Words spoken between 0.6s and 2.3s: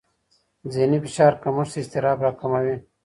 ذهني فشار کمښت اضطراب